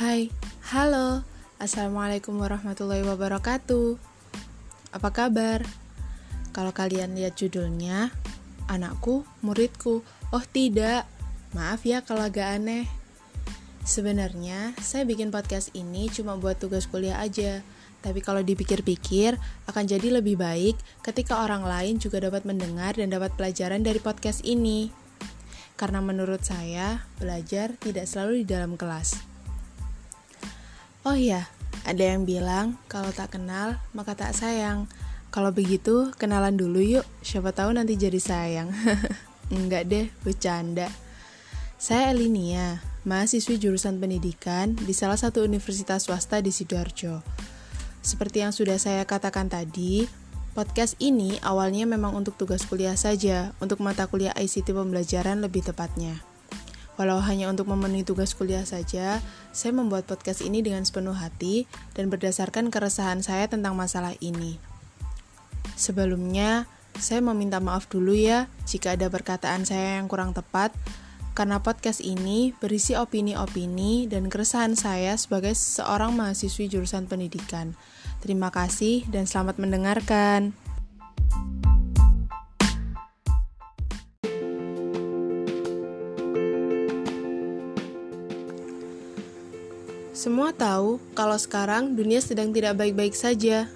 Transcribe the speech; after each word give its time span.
Hai, 0.00 0.32
halo, 0.72 1.20
assalamualaikum 1.60 2.32
warahmatullahi 2.40 3.04
wabarakatuh. 3.04 4.00
Apa 4.96 5.12
kabar? 5.12 5.60
Kalau 6.56 6.72
kalian 6.72 7.12
lihat 7.12 7.36
judulnya, 7.36 8.08
anakku, 8.64 9.28
muridku. 9.44 10.00
Oh 10.32 10.44
tidak, 10.56 11.04
maaf 11.52 11.84
ya 11.84 12.00
kalau 12.00 12.24
agak 12.24 12.48
aneh. 12.48 12.88
Sebenarnya, 13.84 14.72
saya 14.80 15.04
bikin 15.04 15.28
podcast 15.28 15.68
ini 15.76 16.08
cuma 16.08 16.32
buat 16.40 16.56
tugas 16.56 16.88
kuliah 16.88 17.20
aja. 17.20 17.60
Tapi 18.00 18.24
kalau 18.24 18.40
dipikir-pikir, 18.40 19.36
akan 19.68 19.84
jadi 19.84 20.16
lebih 20.16 20.40
baik 20.40 20.80
ketika 21.04 21.44
orang 21.44 21.60
lain 21.60 22.00
juga 22.00 22.24
dapat 22.24 22.48
mendengar 22.48 22.96
dan 22.96 23.12
dapat 23.12 23.36
pelajaran 23.36 23.84
dari 23.84 24.00
podcast 24.00 24.48
ini. 24.48 24.88
Karena 25.76 26.00
menurut 26.00 26.40
saya, 26.40 27.04
belajar 27.20 27.76
tidak 27.76 28.08
selalu 28.08 28.40
di 28.40 28.46
dalam 28.48 28.80
kelas. 28.80 29.29
Oh 31.00 31.16
iya, 31.16 31.48
ada 31.88 32.12
yang 32.12 32.28
bilang 32.28 32.76
kalau 32.84 33.08
tak 33.08 33.32
kenal 33.32 33.80
maka 33.96 34.12
tak 34.12 34.36
sayang. 34.36 34.84
Kalau 35.32 35.48
begitu, 35.48 36.12
kenalan 36.20 36.60
dulu 36.60 36.82
yuk. 36.82 37.06
Siapa 37.24 37.56
tahu 37.56 37.72
nanti 37.72 37.96
jadi 37.96 38.20
sayang. 38.20 38.68
Enggak 39.54 39.88
deh, 39.88 40.12
bercanda. 40.20 40.92
Saya 41.80 42.12
Elinia, 42.12 42.84
mahasiswi 43.08 43.56
jurusan 43.56 43.96
pendidikan 43.96 44.76
di 44.76 44.92
salah 44.92 45.16
satu 45.16 45.40
universitas 45.40 46.04
swasta 46.04 46.44
di 46.44 46.52
Sidoarjo. 46.52 47.24
Seperti 48.04 48.44
yang 48.44 48.52
sudah 48.52 48.76
saya 48.76 49.08
katakan 49.08 49.48
tadi, 49.48 50.04
podcast 50.52 51.00
ini 51.00 51.40
awalnya 51.40 51.88
memang 51.88 52.12
untuk 52.12 52.36
tugas 52.36 52.68
kuliah 52.68 52.98
saja, 53.00 53.56
untuk 53.56 53.80
mata 53.80 54.04
kuliah 54.04 54.36
ICT 54.36 54.76
pembelajaran 54.76 55.40
lebih 55.40 55.64
tepatnya. 55.64 56.20
Walau 57.00 57.16
hanya 57.24 57.48
untuk 57.48 57.64
memenuhi 57.72 58.04
tugas 58.04 58.36
kuliah 58.36 58.68
saja, 58.68 59.24
saya 59.56 59.72
membuat 59.72 60.04
podcast 60.04 60.44
ini 60.44 60.60
dengan 60.60 60.84
sepenuh 60.84 61.16
hati 61.16 61.64
dan 61.96 62.12
berdasarkan 62.12 62.68
keresahan 62.68 63.24
saya 63.24 63.48
tentang 63.48 63.72
masalah 63.72 64.12
ini. 64.20 64.60
Sebelumnya, 65.80 66.68
saya 67.00 67.24
meminta 67.24 67.56
maaf 67.56 67.88
dulu 67.88 68.12
ya 68.12 68.52
jika 68.68 69.00
ada 69.00 69.08
perkataan 69.08 69.64
saya 69.64 69.96
yang 69.96 70.12
kurang 70.12 70.36
tepat, 70.36 70.76
karena 71.32 71.64
podcast 71.64 72.04
ini 72.04 72.52
berisi 72.60 72.92
opini-opini 72.92 74.04
dan 74.04 74.28
keresahan 74.28 74.76
saya 74.76 75.16
sebagai 75.16 75.56
seorang 75.56 76.12
mahasiswi 76.12 76.68
jurusan 76.68 77.08
pendidikan. 77.08 77.72
Terima 78.20 78.52
kasih 78.52 79.08
dan 79.08 79.24
selamat 79.24 79.56
mendengarkan. 79.56 80.52
Semua 90.20 90.52
tahu 90.52 91.00
kalau 91.16 91.32
sekarang 91.40 91.96
dunia 91.96 92.20
sedang 92.20 92.52
tidak 92.52 92.76
baik-baik 92.76 93.16
saja. 93.16 93.72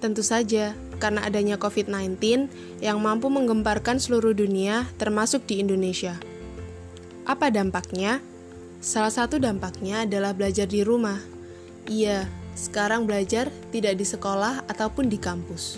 Tentu 0.00 0.24
saja, 0.24 0.72
karena 0.96 1.20
adanya 1.28 1.60
COVID-19 1.60 2.48
yang 2.80 2.96
mampu 2.96 3.28
menggemparkan 3.28 4.00
seluruh 4.00 4.32
dunia, 4.32 4.88
termasuk 4.96 5.44
di 5.44 5.60
Indonesia. 5.60 6.16
Apa 7.28 7.52
dampaknya? 7.52 8.24
Salah 8.80 9.12
satu 9.12 9.36
dampaknya 9.36 10.08
adalah 10.08 10.32
belajar 10.32 10.64
di 10.64 10.80
rumah. 10.80 11.20
Iya, 11.84 12.24
sekarang 12.56 13.04
belajar 13.04 13.52
tidak 13.68 14.00
di 14.00 14.08
sekolah 14.08 14.64
ataupun 14.64 15.12
di 15.12 15.20
kampus. 15.20 15.76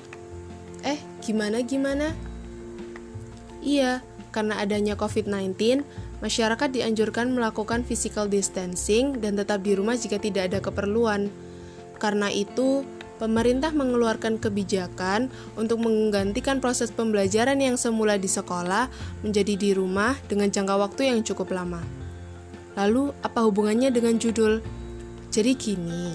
Eh, 0.86 1.02
gimana-gimana? 1.26 2.14
Iya, 3.58 3.98
karena 4.30 4.62
adanya 4.62 4.94
COVID-19, 4.94 5.82
masyarakat 6.22 6.70
dianjurkan 6.70 7.34
melakukan 7.34 7.82
physical 7.82 8.30
distancing 8.30 9.18
dan 9.18 9.34
tetap 9.34 9.60
di 9.66 9.74
rumah 9.74 9.98
jika 9.98 10.22
tidak 10.22 10.54
ada 10.54 10.58
keperluan. 10.62 11.28
Karena 11.98 12.30
itu, 12.30 12.86
pemerintah 13.18 13.74
mengeluarkan 13.74 14.38
kebijakan 14.38 15.28
untuk 15.58 15.82
menggantikan 15.82 16.62
proses 16.62 16.94
pembelajaran 16.94 17.58
yang 17.58 17.74
semula 17.74 18.18
di 18.18 18.30
sekolah 18.30 18.86
menjadi 19.26 19.54
di 19.58 19.70
rumah 19.74 20.14
dengan 20.30 20.48
jangka 20.48 20.74
waktu 20.78 21.10
yang 21.10 21.20
cukup 21.26 21.50
lama. 21.50 21.82
Lalu, 22.78 23.12
apa 23.20 23.44
hubungannya 23.44 23.92
dengan 23.92 24.16
judul? 24.16 24.58
Jadi 25.28 25.52
gini, 25.54 26.12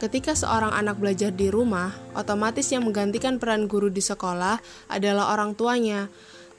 ketika 0.00 0.32
seorang 0.32 0.72
anak 0.72 0.96
belajar 0.96 1.30
di 1.30 1.52
rumah, 1.52 1.92
otomatis 2.16 2.66
yang 2.72 2.88
menggantikan 2.88 3.36
peran 3.36 3.68
guru 3.68 3.92
di 3.92 4.00
sekolah 4.00 4.58
adalah 4.88 5.36
orang 5.36 5.52
tuanya. 5.52 6.08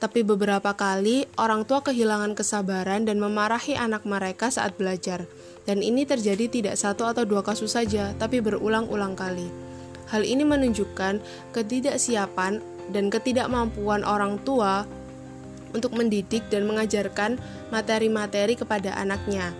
Tapi 0.02 0.26
beberapa 0.26 0.74
kali 0.74 1.30
orang 1.38 1.62
tua 1.62 1.78
kehilangan 1.86 2.34
kesabaran 2.34 3.06
dan 3.06 3.22
memarahi 3.22 3.78
anak 3.78 4.02
mereka 4.02 4.50
saat 4.50 4.74
belajar 4.74 5.30
dan 5.62 5.78
ini 5.78 6.02
terjadi 6.02 6.50
tidak 6.50 6.74
satu 6.74 7.06
atau 7.06 7.22
dua 7.22 7.46
kasus 7.46 7.78
saja, 7.78 8.10
tapi 8.18 8.42
berulang-ulang 8.42 9.14
kali. 9.14 9.46
Hal 10.10 10.26
ini 10.26 10.42
menunjukkan 10.42 11.22
ketidaksiapan 11.54 12.58
dan 12.90 13.04
ketidakmampuan 13.08 14.02
orang 14.02 14.42
tua 14.42 14.84
untuk 15.72 15.94
mendidik 15.96 16.44
dan 16.52 16.68
mengajarkan 16.68 17.38
materi-materi 17.72 18.58
kepada 18.58 18.92
anaknya. 18.98 19.54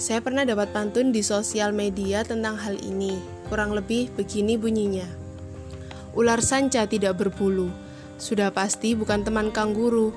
Saya 0.00 0.24
pernah 0.24 0.48
dapat 0.48 0.72
pantun 0.72 1.12
di 1.12 1.20
sosial 1.20 1.76
media 1.76 2.24
tentang 2.24 2.56
hal 2.56 2.80
ini. 2.80 3.20
Kurang 3.52 3.76
lebih 3.76 4.08
begini 4.16 4.56
bunyinya. 4.56 5.04
Ular 6.16 6.40
sanca 6.40 6.88
tidak 6.88 7.20
berbulu. 7.20 7.68
Sudah 8.20 8.52
pasti 8.52 8.92
bukan 8.92 9.24
teman 9.24 9.48
kanguru 9.48 10.12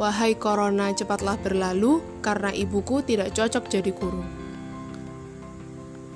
Wahai 0.00 0.32
corona, 0.32 0.96
cepatlah 0.96 1.36
berlalu 1.44 2.00
karena 2.24 2.48
ibuku 2.56 3.04
tidak 3.04 3.36
cocok 3.36 3.68
jadi 3.68 3.92
guru. 3.92 4.24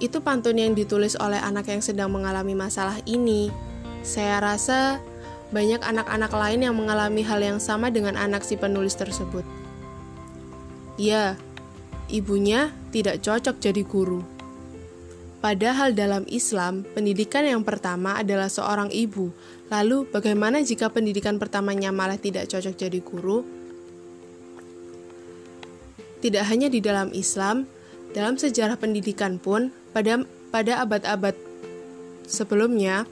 Itu 0.01 0.25
pantun 0.25 0.57
yang 0.57 0.73
ditulis 0.73 1.21
oleh 1.21 1.37
anak 1.37 1.69
yang 1.69 1.85
sedang 1.85 2.09
mengalami 2.09 2.57
masalah 2.57 2.97
ini. 3.05 3.53
Saya 4.01 4.41
rasa 4.41 5.05
banyak 5.53 5.85
anak-anak 5.85 6.33
lain 6.33 6.65
yang 6.65 6.73
mengalami 6.73 7.21
hal 7.29 7.45
yang 7.45 7.61
sama 7.61 7.93
dengan 7.93 8.17
anak 8.17 8.41
si 8.41 8.57
penulis 8.57 8.97
tersebut. 8.97 9.45
Ya, 10.97 11.37
ibunya 12.09 12.73
tidak 12.89 13.21
cocok 13.21 13.61
jadi 13.61 13.85
guru. 13.85 14.25
Padahal 15.45 15.93
dalam 15.93 16.25
Islam, 16.33 16.89
pendidikan 16.97 17.45
yang 17.45 17.61
pertama 17.69 18.17
adalah 18.17 18.49
seorang 18.49 18.89
ibu. 18.89 19.29
Lalu, 19.69 20.09
bagaimana 20.09 20.65
jika 20.65 20.89
pendidikan 20.89 21.37
pertamanya 21.37 21.93
malah 21.93 22.17
tidak 22.17 22.49
cocok 22.49 22.73
jadi 22.73 23.05
guru? 23.05 23.45
Tidak 26.25 26.41
hanya 26.49 26.73
di 26.73 26.81
dalam 26.81 27.13
Islam, 27.13 27.69
dalam 28.17 28.41
sejarah 28.41 28.81
pendidikan 28.81 29.37
pun 29.37 29.69
pada 29.93 30.25
pada 30.49 30.81
abad-abad 30.81 31.37
sebelumnya 32.25 33.05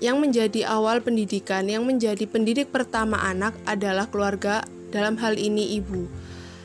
yang 0.00 0.24
menjadi 0.24 0.64
awal 0.64 1.04
pendidikan, 1.04 1.68
yang 1.68 1.84
menjadi 1.84 2.24
pendidik 2.24 2.72
pertama 2.72 3.20
anak 3.20 3.52
adalah 3.68 4.08
keluarga, 4.08 4.64
dalam 4.88 5.20
hal 5.20 5.36
ini 5.36 5.76
ibu. 5.76 6.08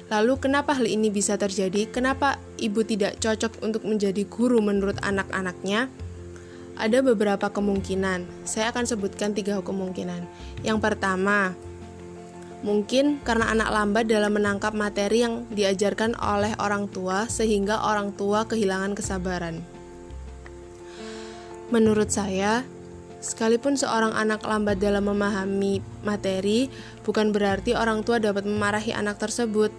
Lalu 0.07 0.39
kenapa 0.39 0.77
hal 0.77 0.87
ini 0.87 1.11
bisa 1.11 1.35
terjadi? 1.35 1.89
Kenapa 1.91 2.39
ibu 2.63 2.87
tidak 2.87 3.19
cocok 3.19 3.59
untuk 3.59 3.83
menjadi 3.83 4.23
guru 4.23 4.63
menurut 4.63 4.95
anak-anaknya? 5.03 5.91
Ada 6.79 7.03
beberapa 7.03 7.51
kemungkinan. 7.51 8.47
Saya 8.47 8.71
akan 8.71 8.87
sebutkan 8.87 9.35
tiga 9.35 9.59
kemungkinan. 9.61 10.25
Yang 10.65 10.79
pertama, 10.81 11.53
Mungkin 12.63 13.19
karena 13.27 13.51
anak 13.51 13.75
lambat 13.75 14.07
dalam 14.07 14.39
menangkap 14.39 14.71
materi 14.71 15.27
yang 15.27 15.43
diajarkan 15.51 16.15
oleh 16.15 16.55
orang 16.63 16.87
tua, 16.87 17.27
sehingga 17.27 17.83
orang 17.83 18.15
tua 18.15 18.47
kehilangan 18.47 18.95
kesabaran. 18.95 19.59
Menurut 21.75 22.07
saya, 22.07 22.63
sekalipun 23.19 23.75
seorang 23.75 24.15
anak 24.15 24.47
lambat 24.47 24.79
dalam 24.79 25.11
memahami 25.11 25.83
materi, 26.07 26.71
bukan 27.03 27.35
berarti 27.35 27.75
orang 27.75 27.99
tua 28.07 28.23
dapat 28.23 28.47
memarahi 28.47 28.95
anak 28.95 29.19
tersebut, 29.19 29.75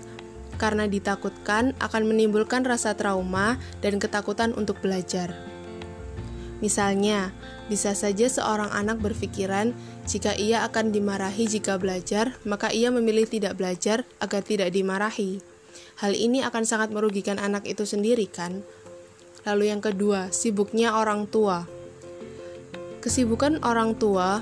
karena 0.56 0.88
ditakutkan 0.88 1.76
akan 1.78 2.02
menimbulkan 2.08 2.64
rasa 2.64 2.94
trauma 2.94 3.58
dan 3.82 3.98
ketakutan 3.98 4.54
untuk 4.54 4.78
belajar. 4.80 5.34
Misalnya, 6.64 7.34
bisa 7.68 7.92
saja 7.92 8.24
seorang 8.24 8.72
anak 8.72 9.00
berpikiran 9.00 9.76
jika 10.04 10.32
ia 10.36 10.64
akan 10.64 10.92
dimarahi 10.92 11.44
jika 11.48 11.76
belajar, 11.76 12.36
maka 12.44 12.72
ia 12.72 12.88
memilih 12.88 13.28
tidak 13.28 13.56
belajar 13.56 14.08
agar 14.20 14.40
tidak 14.40 14.72
dimarahi. 14.72 15.44
Hal 16.00 16.16
ini 16.16 16.40
akan 16.40 16.64
sangat 16.64 16.92
merugikan 16.92 17.36
anak 17.36 17.68
itu 17.68 17.84
sendiri, 17.84 18.28
kan? 18.28 18.64
Lalu, 19.44 19.72
yang 19.72 19.84
kedua, 19.84 20.32
sibuknya 20.32 20.96
orang 20.96 21.28
tua. 21.28 21.68
Kesibukan 23.04 23.60
orang 23.60 24.00
tua 24.00 24.40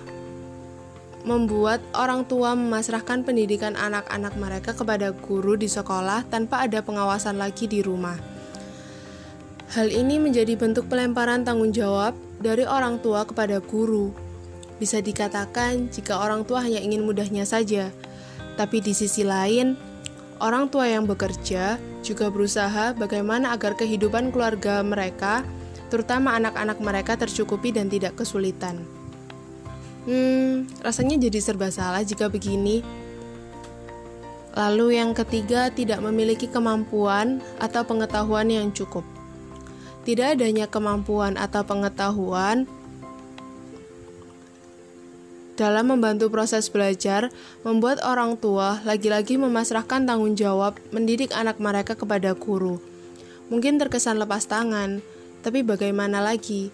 membuat 1.23 1.83
orang 1.95 2.27
tua 2.27 2.55
memasrahkan 2.59 3.23
pendidikan 3.23 3.79
anak-anak 3.79 4.35
mereka 4.39 4.71
kepada 4.75 5.15
guru 5.15 5.55
di 5.55 5.71
sekolah 5.71 6.27
tanpa 6.27 6.67
ada 6.67 6.83
pengawasan 6.83 7.39
lagi 7.39 7.71
di 7.71 7.81
rumah. 7.83 8.19
Hal 9.73 9.89
ini 9.89 10.21
menjadi 10.21 10.53
bentuk 10.59 10.91
pelemparan 10.91 11.47
tanggung 11.47 11.73
jawab 11.73 12.13
dari 12.43 12.67
orang 12.69 13.01
tua 13.01 13.25
kepada 13.25 13.63
guru. 13.63 14.13
Bisa 14.77 14.99
dikatakan 14.99 15.89
jika 15.89 16.19
orang 16.19 16.45
tua 16.45 16.61
hanya 16.61 16.83
ingin 16.83 17.07
mudahnya 17.07 17.47
saja, 17.47 17.89
tapi 18.59 18.83
di 18.83 18.93
sisi 18.93 19.23
lain, 19.23 19.79
Orang 20.43 20.75
tua 20.75 20.91
yang 20.91 21.07
bekerja 21.07 21.79
juga 22.03 22.27
berusaha 22.27 22.99
bagaimana 22.99 23.55
agar 23.55 23.79
kehidupan 23.79 24.35
keluarga 24.35 24.83
mereka, 24.83 25.47
terutama 25.87 26.35
anak-anak 26.35 26.83
mereka, 26.83 27.15
tercukupi 27.15 27.71
dan 27.71 27.87
tidak 27.87 28.19
kesulitan. 28.19 28.83
Hmm, 30.03 30.67
rasanya 30.83 31.15
jadi 31.31 31.39
serba 31.39 31.71
salah 31.71 32.03
jika 32.03 32.27
begini. 32.27 32.83
Lalu, 34.53 35.01
yang 35.01 35.17
ketiga, 35.17 35.73
tidak 35.73 36.03
memiliki 36.05 36.51
kemampuan 36.51 37.41
atau 37.57 37.87
pengetahuan 37.87 38.51
yang 38.51 38.69
cukup. 38.75 39.07
Tidak 40.03 40.37
adanya 40.37 40.67
kemampuan 40.67 41.39
atau 41.39 41.63
pengetahuan 41.63 42.67
dalam 45.63 45.95
membantu 45.95 46.27
proses 46.33 46.67
belajar, 46.67 47.31
membuat 47.63 48.03
orang 48.03 48.35
tua 48.35 48.83
lagi-lagi 48.83 49.39
memasrahkan 49.39 50.09
tanggung 50.09 50.35
jawab 50.35 50.75
mendidik 50.91 51.31
anak 51.31 51.63
mereka 51.63 51.95
kepada 51.95 52.35
guru. 52.35 52.83
Mungkin 53.53 53.79
terkesan 53.79 54.19
lepas 54.19 54.49
tangan, 54.49 55.05
tapi 55.45 55.63
bagaimana 55.63 56.19
lagi? 56.19 56.73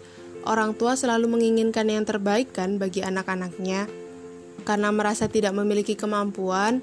Orang 0.49 0.73
tua 0.81 0.97
selalu 0.97 1.29
menginginkan 1.29 1.85
yang 1.93 2.09
terbaik 2.09 2.56
kan 2.56 2.81
bagi 2.81 3.05
anak-anaknya. 3.05 3.85
Karena 4.65 4.89
merasa 4.89 5.29
tidak 5.29 5.53
memiliki 5.53 5.93
kemampuan, 5.93 6.81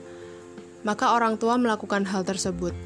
maka 0.85 1.17
orang 1.17 1.41
tua 1.41 1.57
melakukan 1.57 2.05
hal 2.05 2.21
tersebut. 2.21 2.77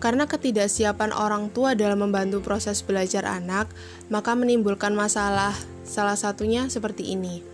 Karena 0.00 0.24
ketidaksiapan 0.24 1.12
orang 1.12 1.52
tua 1.52 1.76
dalam 1.76 2.08
membantu 2.08 2.40
proses 2.40 2.80
belajar 2.80 3.28
anak, 3.28 3.68
maka 4.08 4.32
menimbulkan 4.32 4.96
masalah. 4.96 5.52
Salah 5.84 6.16
satunya 6.16 6.72
seperti 6.72 7.12
ini: 7.12 7.44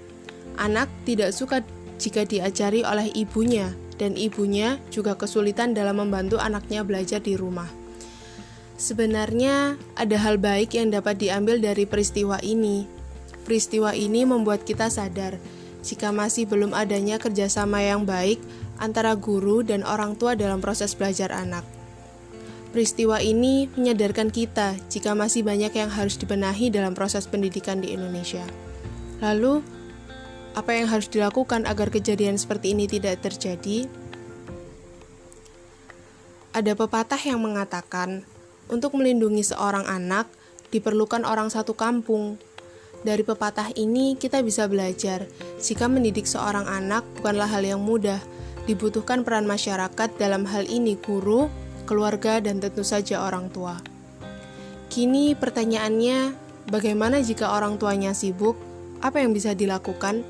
anak 0.55 0.87
tidak 1.03 1.35
suka 1.35 1.67
jika 1.99 2.23
diajari 2.23 2.87
oleh 2.87 3.11
ibunya, 3.19 3.75
dan 3.99 4.15
ibunya 4.15 4.79
juga 4.95 5.19
kesulitan 5.19 5.75
dalam 5.75 5.99
membantu 5.99 6.39
anaknya 6.39 6.87
belajar 6.87 7.19
di 7.19 7.35
rumah. 7.35 7.80
Sebenarnya, 8.81 9.77
ada 9.93 10.17
hal 10.17 10.41
baik 10.41 10.73
yang 10.73 10.89
dapat 10.89 11.21
diambil 11.21 11.61
dari 11.61 11.85
peristiwa 11.85 12.41
ini. 12.41 12.89
Peristiwa 13.45 13.93
ini 13.93 14.25
membuat 14.25 14.65
kita 14.65 14.89
sadar 14.89 15.37
jika 15.85 16.09
masih 16.17 16.49
belum 16.49 16.73
adanya 16.73 17.21
kerjasama 17.21 17.85
yang 17.85 18.09
baik 18.09 18.41
antara 18.81 19.13
guru 19.21 19.61
dan 19.61 19.85
orang 19.85 20.17
tua 20.17 20.33
dalam 20.33 20.65
proses 20.65 20.97
belajar 20.97 21.29
anak. 21.29 21.61
Peristiwa 22.73 23.21
ini 23.21 23.69
menyadarkan 23.77 24.33
kita 24.33 24.81
jika 24.89 25.13
masih 25.13 25.45
banyak 25.45 25.77
yang 25.77 25.93
harus 25.93 26.17
dibenahi 26.17 26.73
dalam 26.73 26.97
proses 26.97 27.29
pendidikan 27.29 27.85
di 27.85 27.93
Indonesia. 27.93 28.49
Lalu, 29.21 29.61
apa 30.57 30.73
yang 30.73 30.89
harus 30.89 31.13
dilakukan 31.13 31.69
agar 31.69 31.93
kejadian 31.93 32.41
seperti 32.41 32.73
ini 32.73 32.89
tidak 32.89 33.21
terjadi? 33.21 33.85
Ada 36.57 36.73
pepatah 36.73 37.21
yang 37.21 37.45
mengatakan, 37.45 38.25
untuk 38.71 38.97
melindungi 38.97 39.43
seorang 39.43 39.85
anak 39.85 40.31
diperlukan 40.71 41.27
orang 41.27 41.51
satu 41.51 41.75
kampung. 41.75 42.39
Dari 43.01 43.27
pepatah 43.27 43.75
ini, 43.75 44.15
kita 44.15 44.41
bisa 44.45 44.71
belajar 44.71 45.27
jika 45.59 45.91
mendidik 45.91 46.25
seorang 46.25 46.69
anak 46.69 47.03
bukanlah 47.19 47.51
hal 47.51 47.67
yang 47.67 47.83
mudah. 47.83 48.23
Dibutuhkan 48.69 49.27
peran 49.27 49.49
masyarakat, 49.49 50.15
dalam 50.21 50.47
hal 50.47 50.69
ini 50.69 50.95
guru, 51.01 51.51
keluarga, 51.89 52.39
dan 52.39 52.63
tentu 52.63 52.87
saja 52.87 53.25
orang 53.25 53.51
tua. 53.51 53.81
Kini 54.93 55.33
pertanyaannya, 55.35 56.37
bagaimana 56.69 57.25
jika 57.25 57.57
orang 57.57 57.81
tuanya 57.81 58.13
sibuk? 58.13 58.55
Apa 59.01 59.25
yang 59.25 59.33
bisa 59.33 59.57
dilakukan? 59.57 60.23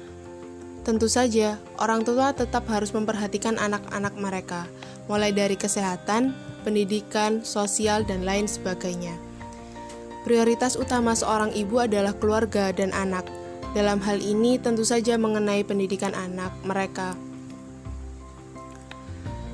Tentu 0.87 1.10
saja, 1.10 1.58
orang 1.76 2.06
tua 2.06 2.32
tetap 2.32 2.64
harus 2.70 2.94
memperhatikan 2.96 3.60
anak-anak 3.60 4.14
mereka, 4.16 4.64
mulai 5.06 5.32
dari 5.32 5.56
kesehatan, 5.56 6.35
pendidikan, 6.67 7.41
sosial, 7.47 8.05
dan 8.05 8.26
lain 8.26 8.44
sebagainya. 8.44 9.17
Prioritas 10.20 10.76
utama 10.76 11.17
seorang 11.17 11.56
ibu 11.56 11.81
adalah 11.81 12.12
keluarga 12.12 12.69
dan 12.76 12.93
anak. 12.93 13.25
Dalam 13.73 14.02
hal 14.05 14.20
ini, 14.20 14.61
tentu 14.61 14.85
saja 14.85 15.17
mengenai 15.17 15.64
pendidikan 15.64 16.12
anak 16.12 16.52
mereka. 16.67 17.17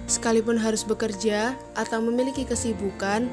Sekalipun 0.06 0.58
harus 0.58 0.82
bekerja 0.82 1.54
atau 1.74 1.98
memiliki 1.98 2.46
kesibukan, 2.46 3.26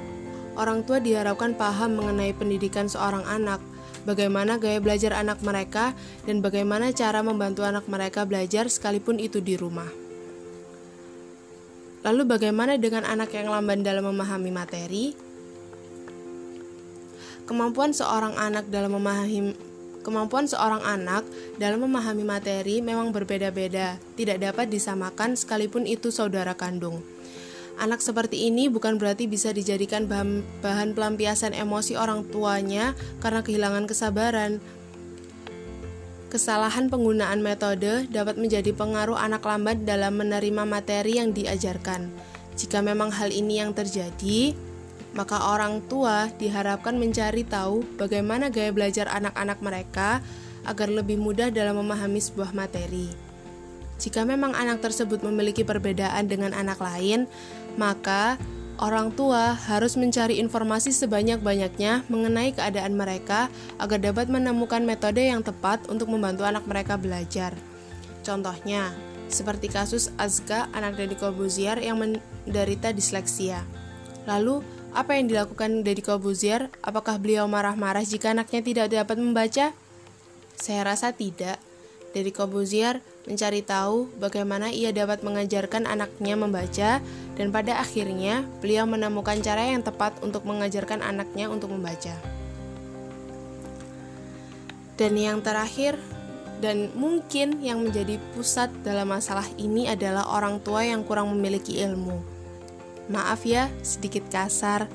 orang 0.57 0.85
tua 0.85 1.01
diharapkan 1.01 1.53
paham 1.53 1.97
mengenai 2.01 2.33
pendidikan 2.33 2.89
seorang 2.89 3.25
anak, 3.29 3.61
bagaimana 4.09 4.57
gaya 4.57 4.81
belajar 4.81 5.13
anak 5.13 5.41
mereka, 5.45 5.93
dan 6.25 6.41
bagaimana 6.41 6.89
cara 6.93 7.21
membantu 7.21 7.61
anak 7.65 7.85
mereka 7.85 8.25
belajar 8.25 8.69
sekalipun 8.69 9.21
itu 9.21 9.37
di 9.37 9.53
rumah. 9.53 10.02
Lalu, 12.03 12.21
bagaimana 12.27 12.75
dengan 12.75 13.07
anak 13.07 13.31
yang 13.31 13.47
lamban 13.47 13.81
dalam 13.81 14.03
memahami 14.03 14.51
materi? 14.51 15.15
Kemampuan 17.43 17.91
seorang 17.91 18.35
anak 18.39 18.67
dalam 18.71 18.95
memahami 18.95 19.55
Kemampuan 20.03 20.51
seorang 20.51 20.83
anak 20.83 21.23
dalam 21.55 21.79
memahami 21.87 22.27
materi 22.27 22.83
memang 22.83 23.15
berbeda-beda, 23.15 23.95
tidak 24.19 24.43
dapat 24.43 24.67
disamakan 24.67 25.39
sekalipun 25.39 25.87
itu 25.87 26.11
saudara 26.11 26.51
kandung. 26.59 26.99
Anak 27.79 28.03
seperti 28.03 28.51
ini 28.51 28.67
bukan 28.67 28.99
berarti 28.99 29.31
bisa 29.31 29.55
dijadikan 29.55 30.05
bahan, 30.05 30.43
bahan 30.59 30.91
pelampiasan 30.91 31.55
emosi 31.55 31.95
orang 31.95 32.27
tuanya 32.27 32.93
karena 33.23 33.47
kehilangan 33.47 33.87
kesabaran. 33.87 34.59
Kesalahan 36.33 36.89
penggunaan 36.89 37.45
metode 37.45 38.09
dapat 38.09 38.41
menjadi 38.41 38.73
pengaruh 38.73 39.13
anak 39.13 39.45
lambat 39.45 39.85
dalam 39.85 40.17
menerima 40.17 40.65
materi 40.65 41.21
yang 41.21 41.29
diajarkan. 41.29 42.09
Jika 42.57 42.81
memang 42.81 43.13
hal 43.13 43.29
ini 43.29 43.61
yang 43.61 43.69
terjadi, 43.69 44.57
maka 45.13 45.53
orang 45.53 45.85
tua 45.85 46.33
diharapkan 46.41 46.97
mencari 46.97 47.45
tahu 47.45 47.85
bagaimana 48.01 48.49
gaya 48.49 48.73
belajar 48.73 49.13
anak-anak 49.13 49.61
mereka 49.61 50.25
agar 50.65 50.89
lebih 50.89 51.21
mudah 51.21 51.53
dalam 51.53 51.77
memahami 51.77 52.17
sebuah 52.17 52.49
materi. 52.57 53.13
Jika 54.01 54.25
memang 54.25 54.57
anak 54.57 54.81
tersebut 54.81 55.21
memiliki 55.21 55.61
perbedaan 55.61 56.25
dengan 56.25 56.57
anak 56.57 56.81
lain, 56.81 57.29
maka 57.77 58.41
orang 58.81 59.13
tua 59.13 59.53
harus 59.53 59.93
mencari 59.99 60.41
informasi 60.41 60.89
sebanyak-banyaknya 60.93 62.07
mengenai 62.09 62.55
keadaan 62.55 62.97
mereka 62.97 63.51
agar 63.77 63.99
dapat 64.01 64.29
menemukan 64.29 64.81
metode 64.81 65.25
yang 65.25 65.45
tepat 65.45 65.85
untuk 65.89 66.09
membantu 66.09 66.47
anak 66.47 66.65
mereka 66.65 66.97
belajar. 66.97 67.53
Contohnya, 68.23 68.95
seperti 69.27 69.67
kasus 69.69 70.13
Azka, 70.15 70.69
anak 70.71 70.97
dari 70.97 71.17
Corbuzier 71.17 71.81
yang 71.81 71.99
menderita 71.99 72.93
disleksia. 72.93 73.65
Lalu, 74.29 74.63
apa 74.93 75.17
yang 75.17 75.25
dilakukan 75.25 75.81
Deddy 75.81 76.05
Corbuzier? 76.05 76.69
Apakah 76.85 77.17
beliau 77.17 77.49
marah-marah 77.49 78.05
jika 78.05 78.31
anaknya 78.31 78.61
tidak 78.61 78.87
dapat 78.93 79.17
membaca? 79.17 79.73
Saya 80.53 80.81
rasa 80.85 81.11
tidak. 81.11 81.57
Deddy 82.13 82.29
Corbuzier 82.29 83.01
mencari 83.25 83.65
tahu 83.65 84.13
bagaimana 84.21 84.69
ia 84.69 84.93
dapat 84.93 85.25
mengajarkan 85.25 85.89
anaknya 85.89 86.37
membaca 86.37 87.01
dan 87.33 87.49
pada 87.49 87.81
akhirnya 87.81 88.45
beliau 88.61 88.85
menemukan 88.85 89.41
cara 89.41 89.73
yang 89.73 89.81
tepat 89.81 90.13
untuk 90.21 90.45
mengajarkan 90.45 91.01
anaknya 91.01 91.49
untuk 91.49 91.73
membaca. 91.73 92.13
Dan 94.93 95.17
yang 95.17 95.41
terakhir, 95.41 95.97
dan 96.61 96.93
mungkin 96.93 97.59
yang 97.59 97.81
menjadi 97.81 98.21
pusat 98.37 98.69
dalam 98.85 99.09
masalah 99.09 99.43
ini 99.57 99.89
adalah 99.89 100.29
orang 100.29 100.61
tua 100.61 100.85
yang 100.85 101.01
kurang 101.01 101.33
memiliki 101.33 101.81
ilmu. 101.81 102.21
Maaf 103.09 103.43
ya, 103.43 103.67
sedikit 103.81 104.23
kasar, 104.29 104.87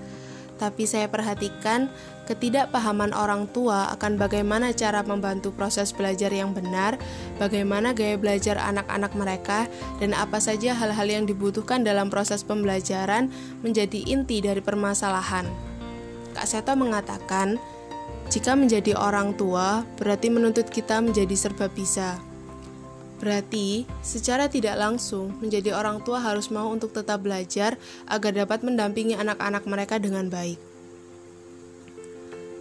tapi 0.56 0.88
saya 0.88 1.10
perhatikan 1.10 1.90
ketidakpahaman 2.28 3.16
orang 3.16 3.48
tua 3.48 3.88
akan 3.96 4.20
bagaimana 4.20 4.76
cara 4.76 5.00
membantu 5.00 5.48
proses 5.56 5.96
belajar 5.96 6.28
yang 6.28 6.52
benar, 6.52 7.00
bagaimana 7.40 7.96
gaya 7.96 8.20
belajar 8.20 8.60
anak-anak 8.60 9.16
mereka, 9.16 9.64
dan 9.96 10.12
apa 10.12 10.36
saja 10.36 10.76
hal-hal 10.76 11.08
yang 11.08 11.24
dibutuhkan 11.24 11.80
dalam 11.80 12.12
proses 12.12 12.44
pembelajaran 12.44 13.32
menjadi 13.64 14.04
inti 14.04 14.44
dari 14.44 14.60
permasalahan. 14.60 15.48
Kak 16.36 16.44
Seto 16.44 16.76
mengatakan, 16.76 17.56
jika 18.28 18.52
menjadi 18.52 18.92
orang 18.92 19.32
tua 19.40 19.88
berarti 19.96 20.28
menuntut 20.28 20.68
kita 20.68 21.00
menjadi 21.00 21.32
serba 21.32 21.72
bisa. 21.72 22.20
Berarti, 23.18 23.88
secara 24.04 24.46
tidak 24.46 24.78
langsung, 24.78 25.34
menjadi 25.42 25.74
orang 25.74 26.04
tua 26.04 26.22
harus 26.22 26.52
mau 26.54 26.70
untuk 26.70 26.94
tetap 26.94 27.24
belajar 27.24 27.74
agar 28.06 28.30
dapat 28.30 28.62
mendampingi 28.62 29.18
anak-anak 29.18 29.64
mereka 29.66 29.98
dengan 29.98 30.30
baik. 30.30 30.67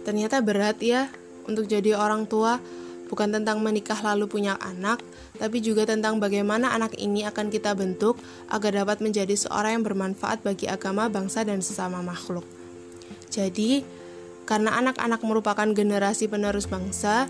Ternyata 0.08 0.40
berat 0.40 0.80
ya 0.80 1.12
untuk 1.44 1.68
jadi 1.68 1.92
orang 1.92 2.24
tua, 2.24 2.56
bukan 3.12 3.28
tentang 3.28 3.60
menikah 3.60 4.00
lalu 4.00 4.24
punya 4.24 4.56
anak, 4.56 5.04
tapi 5.36 5.60
juga 5.60 5.84
tentang 5.84 6.16
bagaimana 6.16 6.72
anak 6.72 6.96
ini 6.96 7.28
akan 7.28 7.52
kita 7.52 7.76
bentuk 7.76 8.16
agar 8.48 8.72
dapat 8.72 9.04
menjadi 9.04 9.36
seorang 9.36 9.76
yang 9.76 9.84
bermanfaat 9.84 10.40
bagi 10.40 10.64
agama, 10.64 11.12
bangsa, 11.12 11.44
dan 11.44 11.60
sesama 11.60 12.00
makhluk. 12.00 12.48
Jadi, 13.28 13.84
karena 14.48 14.80
anak-anak 14.80 15.20
merupakan 15.20 15.68
generasi 15.76 16.24
penerus 16.24 16.64
bangsa, 16.64 17.28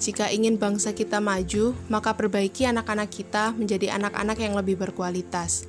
jika 0.00 0.32
ingin 0.32 0.56
bangsa 0.56 0.96
kita 0.96 1.20
maju, 1.20 1.76
maka 1.92 2.16
perbaiki 2.16 2.64
anak-anak 2.64 3.12
kita 3.12 3.52
menjadi 3.52 3.92
anak-anak 3.92 4.40
yang 4.40 4.56
lebih 4.56 4.80
berkualitas. 4.80 5.68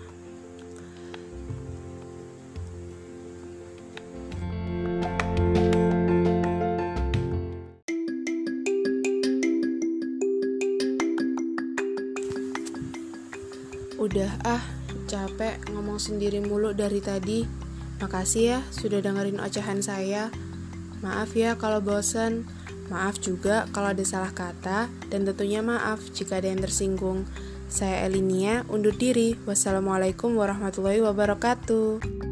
Capek 15.37 15.69
ngomong 15.69 16.01
sendiri 16.01 16.41
mulu 16.41 16.73
dari 16.73 16.97
tadi. 16.97 17.45
Makasih 18.01 18.57
ya 18.57 18.59
sudah 18.73 19.05
dengerin 19.05 19.37
ocehan 19.37 19.85
saya. 19.85 20.33
Maaf 21.05 21.37
ya 21.37 21.53
kalau 21.53 21.77
bosen. 21.77 22.49
Maaf 22.89 23.21
juga 23.21 23.69
kalau 23.69 23.93
ada 23.93 24.01
salah 24.01 24.33
kata, 24.33 24.89
dan 25.13 25.29
tentunya 25.29 25.61
maaf 25.61 26.01
jika 26.09 26.41
ada 26.41 26.49
yang 26.49 26.57
tersinggung. 26.57 27.29
Saya 27.69 28.09
Elinia, 28.09 28.65
undur 28.65 28.97
diri. 28.97 29.37
Wassalamualaikum 29.45 30.33
warahmatullahi 30.33 31.05
wabarakatuh. 31.05 32.26